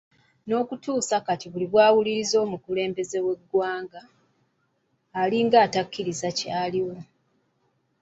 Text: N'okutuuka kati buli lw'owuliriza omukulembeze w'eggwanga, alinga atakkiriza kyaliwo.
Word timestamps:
N'okutuuka 0.47 1.17
kati 1.27 1.45
buli 1.51 1.65
lw'owuliriza 1.71 2.35
omukulembeze 2.45 3.17
w'eggwanga, 3.25 4.01
alinga 5.21 5.57
atakkiriza 5.65 6.29
kyaliwo. 6.37 6.97